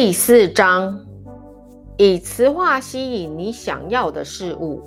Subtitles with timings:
[0.00, 1.04] 第四章，
[1.96, 4.80] 以磁化吸引你想要的事物。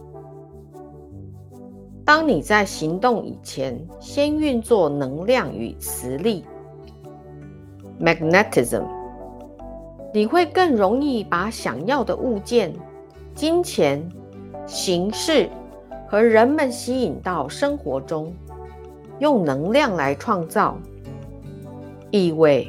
[2.05, 6.45] 当你在行动以前，先运作能量与磁力
[7.99, 8.85] （magnetism），
[10.13, 12.73] 你会更容易把想要的物件、
[13.35, 14.09] 金钱、
[14.65, 15.49] 形式
[16.07, 18.33] 和人们吸引到生活中。
[19.19, 20.77] 用能量来创造，
[22.11, 22.65] 意味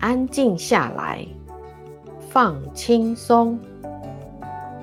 [0.00, 1.24] 安静下来。
[2.40, 3.58] 放轻松，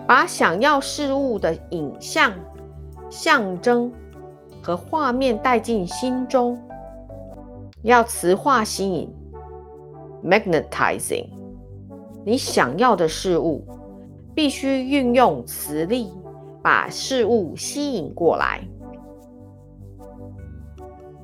[0.05, 2.33] 把想要事物的影像、
[3.09, 3.89] 象征
[4.61, 6.61] 和画面带进心中。
[7.81, 9.09] 要磁化吸引
[10.21, 11.29] （magnetizing），
[12.25, 13.63] 你想要的事物
[14.33, 16.11] 必须运用磁力
[16.61, 18.67] 把事物吸引过来。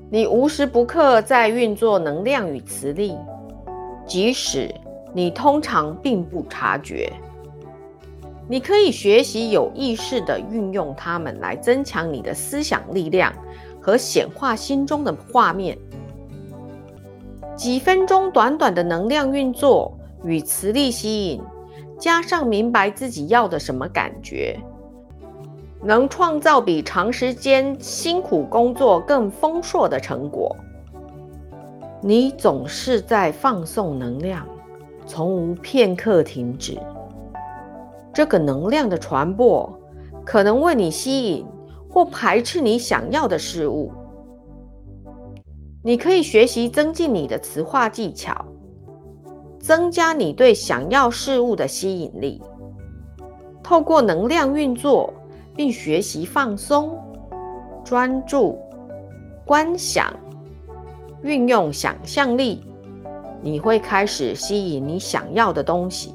[0.10, 3.18] 你无时不刻在运作能量与磁力，
[4.06, 4.74] 即使。
[5.14, 7.12] 你通常并不察觉，
[8.48, 13.34] 你可以学习有意识地运用它们来增强你的思想力量
[13.82, 15.78] 和显化心中的画面。
[17.56, 21.42] 几分钟短短的能量运作与磁力吸引，
[22.00, 24.58] 加上明白自己要的什么感觉，
[25.84, 30.56] 能创造比长时间辛苦工作更丰硕的成果。
[32.02, 34.48] 你总是在放送能量。
[35.12, 36.80] 从无片刻停止。
[38.14, 39.70] 这个能量的传播
[40.26, 41.46] 可能为你吸引
[41.90, 43.92] 或排斥你想要的事物。
[45.84, 48.46] 你可以学习增进你的磁化技巧，
[49.60, 52.42] 增加你对想要事物的吸引力。
[53.62, 55.14] 透过能量运作，
[55.54, 56.98] 并学习放松、
[57.84, 58.58] 专注、
[59.44, 60.14] 观想，
[61.22, 62.64] 运用想象力。
[63.42, 66.14] 你会开始吸引你想要的东西。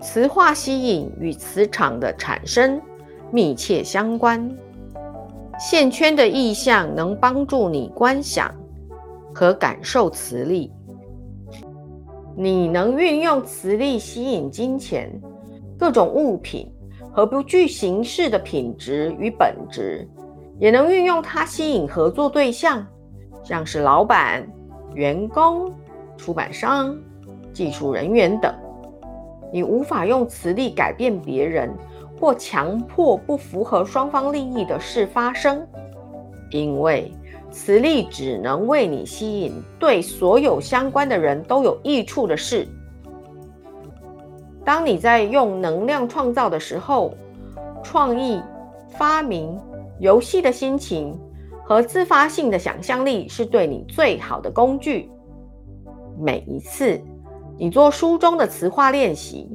[0.00, 2.80] 磁化吸引与磁场的产生
[3.30, 4.50] 密切相关。
[5.58, 8.54] 线圈的意象能帮助你观想
[9.32, 10.70] 和感受磁力。
[12.36, 15.08] 你能运用磁力吸引金钱、
[15.78, 16.68] 各种物品
[17.12, 20.06] 和不具形式的品质与本质，
[20.58, 22.84] 也能运用它吸引合作对象，
[23.44, 24.46] 像是老板、
[24.94, 25.72] 员工。
[26.16, 26.96] 出版商、
[27.52, 28.52] 技术人员等，
[29.52, 31.72] 你无法用磁力改变别人
[32.18, 35.66] 或强迫不符合双方利益的事发生，
[36.50, 37.12] 因为
[37.50, 42.66] 磁力只能为你吸引对所有相关的人都有益处的事。
[44.64, 47.14] 当你在用能量创造的时候，
[47.82, 48.42] 创意、
[48.88, 49.60] 发明、
[50.00, 51.14] 游戏的心情
[51.64, 55.10] 和自发性的想象力是对你最好的工具。
[56.18, 57.00] 每一次
[57.56, 59.48] 你做书中的词化练习，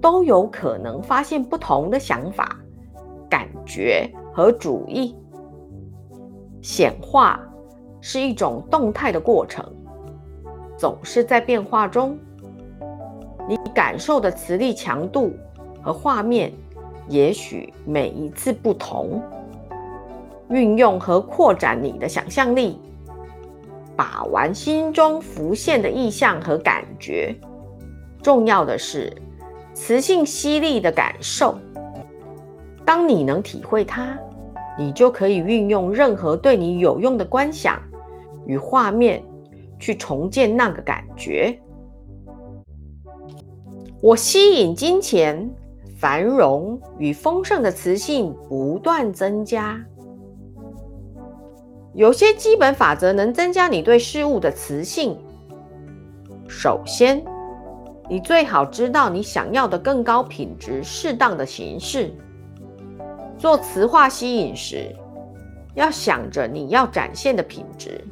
[0.00, 2.56] 都有可能发现不同的想法、
[3.28, 5.14] 感觉和主意。
[6.60, 7.40] 显化
[8.00, 9.64] 是一种动态的过程，
[10.76, 12.18] 总是在变化中。
[13.48, 15.32] 你感受的磁力强度
[15.82, 16.52] 和画面，
[17.08, 19.20] 也许每一次不同。
[20.48, 22.78] 运用和扩展你的想象力。
[23.96, 27.34] 把玩心中浮现的意象和感觉，
[28.22, 29.12] 重要的是
[29.74, 31.58] 磁性犀利的感受。
[32.84, 34.18] 当你能体会它，
[34.78, 37.80] 你就可以运用任何对你有用的观想
[38.46, 39.22] 与画面，
[39.78, 41.58] 去重建那个感觉。
[44.00, 45.48] 我吸引金钱、
[45.96, 49.80] 繁荣与丰盛的磁性不断增加。
[51.94, 55.18] 有些基本法则能增加你对事物的磁性。
[56.48, 57.22] 首先，
[58.08, 62.10] 你最好知道你想要的更高品质、适当的形式。
[63.36, 64.94] 做磁化吸引时，
[65.74, 68.02] 要想着你要展现的品质。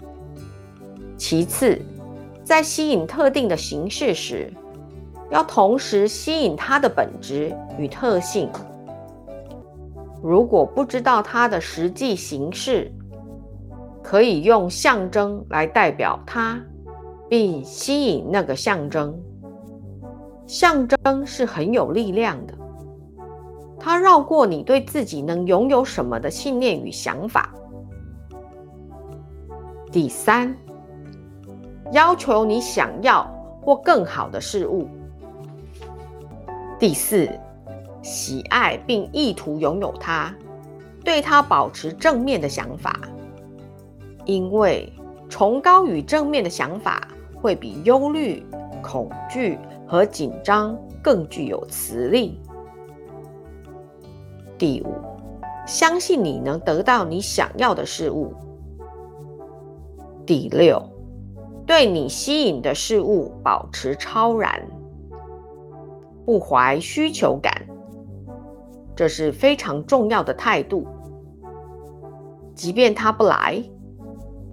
[1.16, 1.80] 其次，
[2.44, 4.52] 在吸引特定的形式时，
[5.30, 8.50] 要同时吸引它的本质与特性。
[10.22, 12.92] 如果不知道它的实际形式，
[14.10, 16.60] 可以用象征来代表它，
[17.28, 19.16] 并吸引那个象征。
[20.48, 22.54] 象征是很有力量的，
[23.78, 27.54] 它绕过你对自己能拥有什么的信念与想法。
[29.92, 30.56] 第三，
[31.92, 33.32] 要求你想要
[33.62, 34.88] 或更好的事物。
[36.80, 37.30] 第四，
[38.02, 40.34] 喜爱并意图拥有它，
[41.04, 42.98] 对它保持正面的想法。
[44.24, 44.92] 因为
[45.28, 48.44] 崇高与正面的想法会比忧虑、
[48.82, 52.38] 恐惧和紧张更具有磁力。
[54.58, 54.94] 第五，
[55.66, 58.34] 相信你能得到你想要的事物。
[60.26, 60.82] 第六，
[61.66, 64.62] 对你吸引的事物保持超然，
[66.26, 67.52] 不怀需求感，
[68.94, 70.86] 这是非常重要的态度。
[72.54, 73.62] 即便他不来，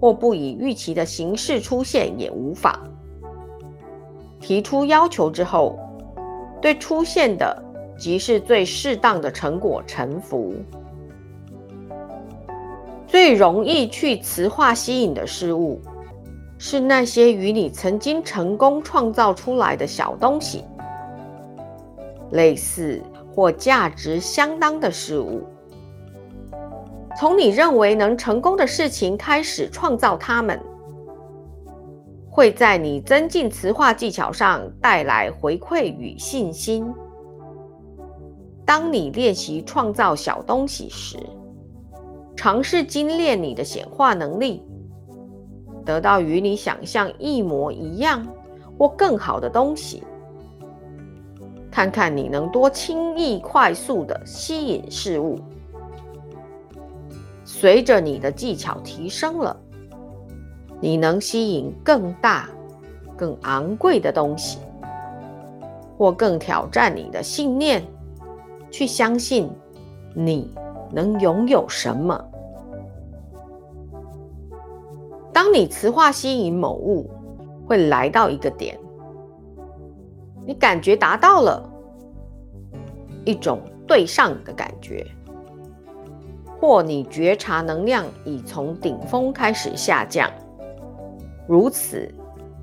[0.00, 2.72] 或不以预期的形式出现，也无妨。
[4.40, 5.78] 提出要求之后，
[6.60, 7.62] 对出现的
[7.98, 10.54] 即是最适当的成果臣服。
[13.06, 15.80] 最容易去磁化吸引的事物，
[16.58, 20.64] 是那些与你曾经成功创造出来的小东西，
[22.30, 23.02] 类似
[23.34, 25.42] 或价值相当的事物。
[27.18, 30.56] 从你认为能成功的事情开始创造它们，
[32.30, 36.94] 会在你增进磁化技巧上带来回馈与信心。
[38.64, 41.18] 当你练习创造小东西时，
[42.36, 44.62] 尝试精炼你的显化能力，
[45.84, 48.24] 得到与你想象一模一样
[48.78, 50.04] 或更好的东西。
[51.68, 55.36] 看看你能多轻易、快速的吸引事物。
[57.60, 59.56] 随着你的技巧提升了，
[60.80, 62.48] 你能吸引更大、
[63.16, 64.60] 更昂贵的东西，
[65.96, 67.82] 或更挑战你的信念，
[68.70, 69.50] 去相信
[70.14, 70.54] 你。
[70.90, 72.18] 能拥有什么？
[75.34, 77.10] 当你磁化吸引某物，
[77.66, 78.78] 会来到一个点，
[80.46, 81.68] 你感觉达到了
[83.26, 85.06] 一种对上的感觉，
[86.60, 90.30] 或你觉察能量已从顶峰开始下降，
[91.46, 92.12] 如此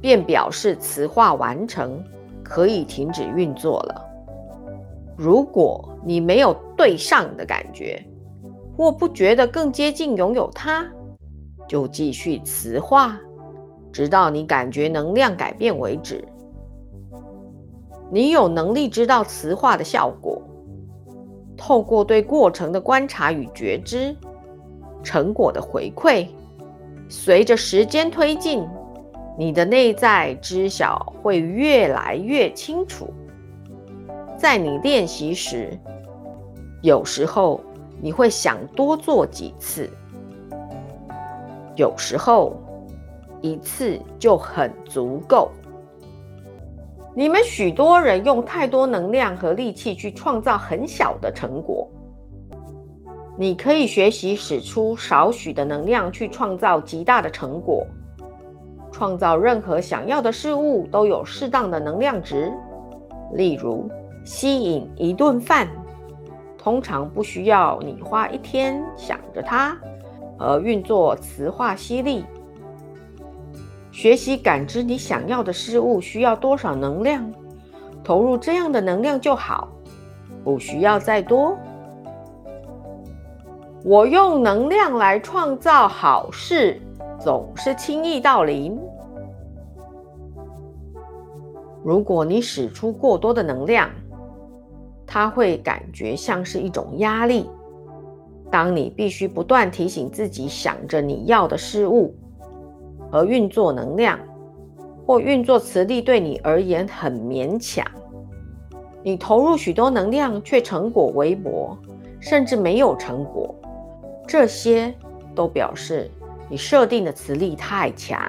[0.01, 2.03] 便表示磁化完成，
[2.43, 4.05] 可以停止运作了。
[5.17, 8.05] 如果你没有对上的感觉，
[8.75, 10.85] 或不觉得更接近拥有它，
[11.67, 13.17] 就继续磁化，
[13.93, 16.21] 直到你感觉能量改变为止。
[18.11, 20.34] 你有能力知道磁化的效果，
[21.57, 24.15] 透过对过程的观察与觉知，
[25.03, 26.27] 成果的回馈，
[27.09, 28.67] 随着时间推进，
[29.37, 33.13] 你的内在知晓会越来越清楚。
[34.37, 35.79] 在你练习时，
[36.81, 37.61] 有时候。
[38.01, 39.89] 你会想多做几次，
[41.77, 42.53] 有时候
[43.39, 45.49] 一次就很足够。
[47.17, 51.89] 你们许多人用太多能量和力气去创造很小的成果，
[53.37, 57.87] 你可以学习使出少许的能量去创造极大的成果。
[58.91, 62.51] 创造任何想要的事物都有适当的能量值，
[63.33, 63.89] 例如
[64.25, 65.69] 吸引一顿饭。
[66.57, 69.77] 通常不需要你花一天想着它，
[70.37, 72.25] 而运作磁化吸力。
[73.95, 77.31] 学习感知你想要的事物需要多少能量，
[78.03, 79.69] 投入这样的能量就好，
[80.43, 81.57] 不需要再多。
[83.85, 86.77] 我用能量来创造好事，
[87.17, 88.77] 总是轻易到零。
[91.81, 93.89] 如果你使出过多的能量，
[95.07, 97.49] 它会感觉像是一种压力。
[98.51, 102.13] 当你必须不断提醒自己想着你要的事物，
[103.15, 104.19] 而运作能量
[105.05, 107.85] 或运作磁力对你而言很勉强，
[109.01, 111.77] 你投入许多能量却成果微薄，
[112.19, 113.55] 甚至没有成果，
[114.27, 114.93] 这些
[115.33, 116.11] 都表示
[116.49, 118.19] 你设定的磁力太强。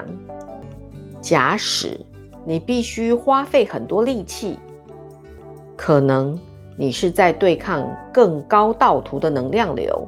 [1.20, 1.98] 假使
[2.44, 4.56] 你必须花费很多力气，
[5.76, 6.38] 可能。
[6.78, 10.06] 你是在对抗更高道途的能量流。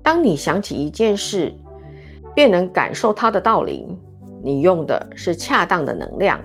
[0.00, 1.52] 当你想起一件事，
[2.36, 3.88] 便能感受它的道理，
[4.42, 6.38] 你用的是恰当的能量。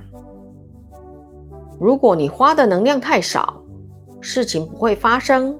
[1.77, 3.61] 如果你花的能量太少，
[4.21, 5.53] 事情不会发生，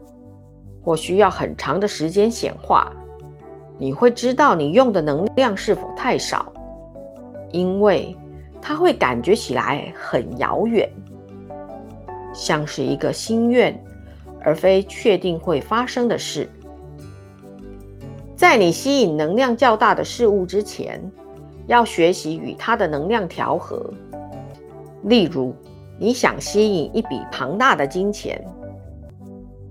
[0.82, 2.90] 或需要很长的时间显化，
[3.78, 6.54] 你会知道你用的能量是否太少，
[7.52, 8.16] 因为
[8.62, 10.90] 它会感觉起来很遥远。
[12.34, 13.78] 像是一个心愿，
[14.40, 16.50] 而非确定会发生的事。
[18.42, 21.00] 在你吸引能量较大的事物之前，
[21.68, 23.94] 要学习与它的能量调和。
[25.04, 25.54] 例如，
[26.00, 28.44] 你想吸引一笔庞大的金钱，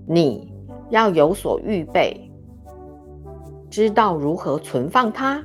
[0.07, 0.49] 你
[0.89, 2.31] 要有所预备，
[3.69, 5.43] 知道如何存放它，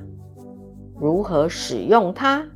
[0.97, 2.47] 如何使用它，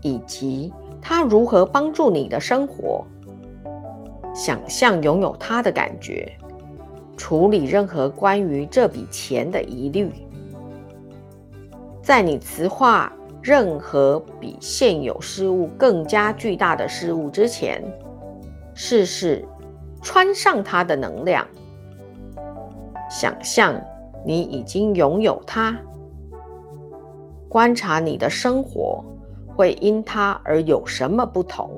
[0.00, 0.72] 以及。
[1.02, 3.04] 它如何帮助你的生活。
[4.34, 6.32] 想象拥有它的感觉，
[7.16, 10.10] 处理任何关于这笔钱的疑虑。
[12.02, 17.82] 在你磁化任何比现有事物更加巨大的事物之前，
[18.74, 19.44] 试试
[20.02, 21.46] 穿上它的能量。
[23.10, 23.80] 想象
[24.24, 25.78] 你已经拥有它，
[27.48, 29.04] 观察你的生活
[29.46, 31.70] 会因它而有什么不同。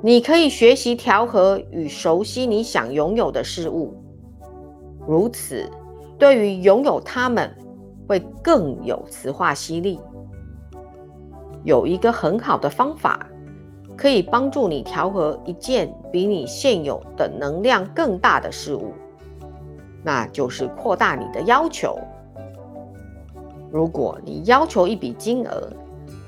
[0.00, 3.92] 你可以学习调和与熟悉你想拥有的事物，
[5.08, 5.68] 如此
[6.16, 7.52] 对于拥有它们
[8.06, 9.98] 会更有磁化吸力。
[11.64, 13.26] 有一个很好的方法
[13.96, 18.92] 可以帮助你调和一件比你现有的能量更大的事物，
[20.04, 21.98] 那就是扩大你的要求。
[23.72, 25.68] 如果你要求一笔金额，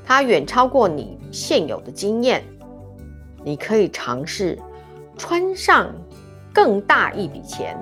[0.04, 2.42] 它远超过你现有的经验。
[3.42, 4.58] 你可以尝试
[5.16, 5.92] 穿上
[6.52, 7.76] 更大一笔钱，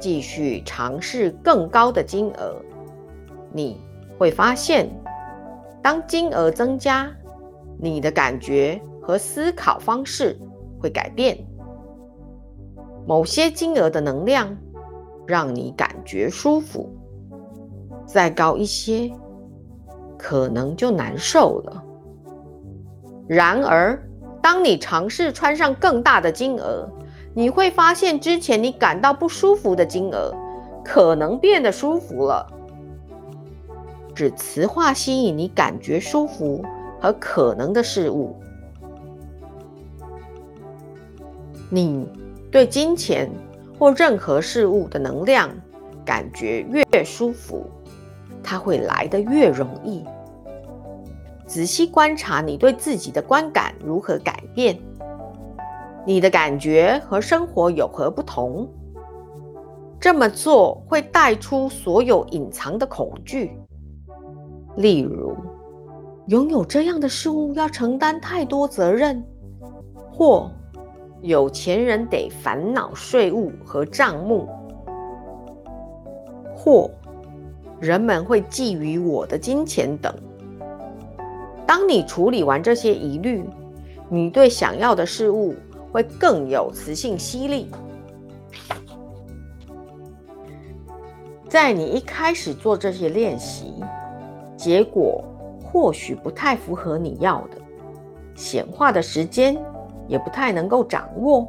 [0.00, 2.56] 继续尝试更高的金额。
[3.52, 3.80] 你
[4.18, 4.88] 会发现，
[5.82, 7.10] 当金额增加，
[7.78, 10.38] 你的感觉和思考方式
[10.80, 11.36] 会改变。
[13.06, 14.56] 某些金额的能量
[15.26, 16.88] 让你感觉舒服，
[18.06, 19.10] 再高一些，
[20.16, 21.84] 可能就难受了。
[23.26, 24.00] 然而，
[24.42, 26.88] 当你尝试穿上更大的金额，
[27.32, 30.34] 你会发现之前你感到不舒服的金额，
[30.84, 32.46] 可能变得舒服了。
[34.14, 36.62] 只磁化吸引你感觉舒服
[37.00, 38.36] 和可能的事物。
[41.70, 42.06] 你
[42.50, 43.30] 对金钱
[43.78, 45.48] 或任何事物的能量
[46.04, 47.64] 感觉越舒服，
[48.42, 50.04] 它会来得越容易。
[51.52, 54.74] 仔细观察你对自己的观感如何改变，
[56.06, 58.66] 你的感觉和生活有何不同？
[60.00, 63.54] 这么做会带出所有隐藏的恐惧，
[64.76, 65.36] 例如
[66.28, 69.22] 拥有这样的事物要承担太多责任，
[70.10, 70.50] 或
[71.20, 74.48] 有钱人得烦恼税务和账目，
[76.56, 76.90] 或
[77.78, 80.10] 人们会觊觎我的金钱等。
[81.66, 83.44] 当你处理完这些疑虑，
[84.08, 85.54] 你对想要的事物
[85.90, 87.68] 会更有磁性吸力。
[91.48, 93.74] 在你一开始做这些练习，
[94.56, 95.22] 结果
[95.62, 97.58] 或许不太符合你要的，
[98.34, 99.56] 显化的时间
[100.08, 101.46] 也不太能够掌握。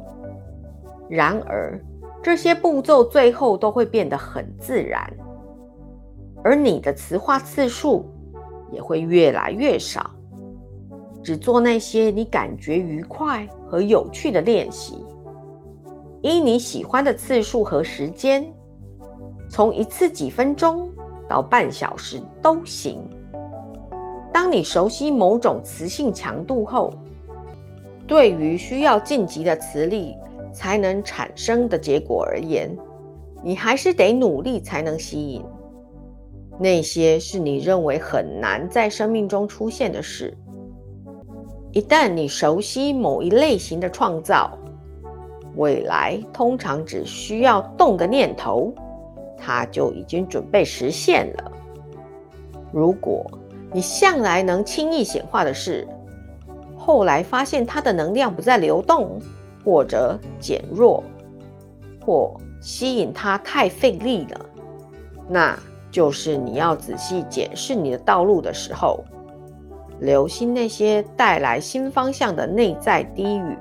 [1.08, 1.78] 然而，
[2.22, 5.10] 这些步骤最后都会变得很自然，
[6.42, 8.10] 而你的磁化次数。
[8.74, 10.10] 也会越来越少，
[11.22, 15.02] 只做那些你感觉愉快和有趣的练习，
[16.20, 18.44] 依你喜欢的次数和时间，
[19.48, 20.90] 从一次几分钟
[21.28, 22.98] 到半小时都行。
[24.32, 26.92] 当你熟悉某种磁性强度后，
[28.06, 30.16] 对于需要晋级的磁力
[30.52, 32.76] 才能产生的结果而言，
[33.44, 35.44] 你还是得努力才能吸引。
[36.58, 40.32] 那些是你认为很难在生命中出现的事。
[41.72, 44.56] 一旦你熟悉某一类型的创造，
[45.56, 48.72] 未来通常只需要动个念头，
[49.36, 51.52] 它就已经准备实现了。
[52.72, 53.28] 如果
[53.72, 55.86] 你向来能轻易显化的事，
[56.76, 59.18] 后来发现它的能量不再流动，
[59.64, 61.02] 或者减弱，
[62.06, 64.46] 或吸引它太费力了，
[65.28, 65.58] 那。
[65.94, 69.04] 就是你要仔细检视你的道路的时候，
[70.00, 73.56] 留心那些带来新方向的内在低语。